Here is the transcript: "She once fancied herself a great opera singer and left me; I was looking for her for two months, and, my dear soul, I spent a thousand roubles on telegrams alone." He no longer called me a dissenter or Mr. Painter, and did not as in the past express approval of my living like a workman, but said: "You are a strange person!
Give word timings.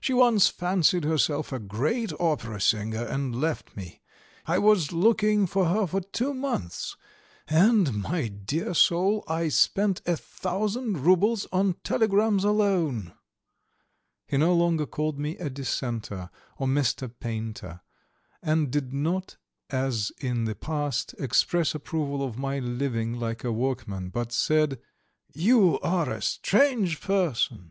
"She 0.00 0.14
once 0.14 0.48
fancied 0.48 1.04
herself 1.04 1.52
a 1.52 1.58
great 1.58 2.10
opera 2.18 2.58
singer 2.58 3.02
and 3.04 3.38
left 3.38 3.76
me; 3.76 4.00
I 4.46 4.58
was 4.58 4.92
looking 4.92 5.46
for 5.46 5.66
her 5.66 5.86
for 5.86 6.00
two 6.00 6.32
months, 6.32 6.96
and, 7.48 7.94
my 8.02 8.28
dear 8.28 8.72
soul, 8.72 9.24
I 9.28 9.48
spent 9.48 10.00
a 10.06 10.16
thousand 10.16 11.04
roubles 11.04 11.46
on 11.52 11.74
telegrams 11.84 12.44
alone." 12.44 13.12
He 14.26 14.38
no 14.38 14.54
longer 14.54 14.86
called 14.86 15.18
me 15.18 15.36
a 15.36 15.50
dissenter 15.50 16.30
or 16.56 16.66
Mr. 16.66 17.12
Painter, 17.20 17.82
and 18.42 18.70
did 18.70 18.94
not 18.94 19.36
as 19.68 20.10
in 20.18 20.44
the 20.46 20.54
past 20.54 21.14
express 21.18 21.74
approval 21.74 22.22
of 22.22 22.38
my 22.38 22.58
living 22.58 23.20
like 23.20 23.44
a 23.44 23.52
workman, 23.52 24.08
but 24.08 24.32
said: 24.32 24.80
"You 25.34 25.78
are 25.80 26.08
a 26.10 26.22
strange 26.22 27.02
person! 27.02 27.62